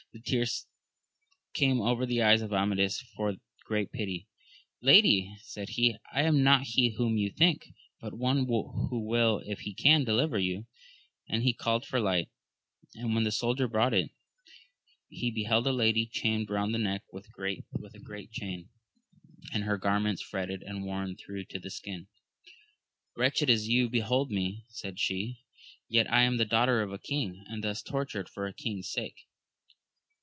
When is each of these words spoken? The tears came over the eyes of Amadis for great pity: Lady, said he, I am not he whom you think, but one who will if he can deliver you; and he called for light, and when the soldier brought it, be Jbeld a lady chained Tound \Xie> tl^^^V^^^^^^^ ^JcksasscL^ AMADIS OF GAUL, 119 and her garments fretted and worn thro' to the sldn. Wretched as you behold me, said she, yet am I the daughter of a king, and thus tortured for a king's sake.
The 0.13 0.19
tears 0.19 0.67
came 1.53 1.79
over 1.79 2.05
the 2.05 2.21
eyes 2.21 2.41
of 2.41 2.51
Amadis 2.51 2.99
for 3.15 3.35
great 3.63 3.93
pity: 3.93 4.27
Lady, 4.81 5.33
said 5.39 5.69
he, 5.69 5.95
I 6.11 6.23
am 6.23 6.43
not 6.43 6.63
he 6.63 6.89
whom 6.97 7.15
you 7.17 7.29
think, 7.31 7.69
but 8.01 8.13
one 8.13 8.45
who 8.45 8.99
will 9.07 9.41
if 9.45 9.59
he 9.61 9.73
can 9.73 10.03
deliver 10.03 10.37
you; 10.37 10.67
and 11.29 11.43
he 11.43 11.53
called 11.53 11.85
for 11.85 12.01
light, 12.01 12.29
and 12.93 13.15
when 13.15 13.23
the 13.23 13.31
soldier 13.31 13.69
brought 13.69 13.93
it, 13.93 14.09
be 15.09 15.45
Jbeld 15.49 15.65
a 15.65 15.71
lady 15.71 16.07
chained 16.07 16.49
Tound 16.49 16.75
\Xie> 16.75 16.75
tl^^^V^^^^^^^ 16.75 16.75
^JcksasscL^ 16.75 16.75
AMADIS 16.75 17.03
OF 17.05 17.23
GAUL, 17.79 17.79
119 17.79 18.69
and 19.53 19.63
her 19.63 19.77
garments 19.77 20.21
fretted 20.21 20.61
and 20.61 20.83
worn 20.83 21.15
thro' 21.15 21.43
to 21.43 21.57
the 21.57 21.69
sldn. 21.69 22.07
Wretched 23.15 23.49
as 23.49 23.69
you 23.69 23.87
behold 23.89 24.29
me, 24.29 24.65
said 24.67 24.99
she, 24.99 25.39
yet 25.87 26.07
am 26.07 26.33
I 26.33 26.37
the 26.37 26.43
daughter 26.45 26.81
of 26.81 26.91
a 26.91 26.99
king, 26.99 27.45
and 27.47 27.63
thus 27.63 27.81
tortured 27.81 28.27
for 28.27 28.45
a 28.45 28.53
king's 28.53 28.89
sake. 28.91 29.25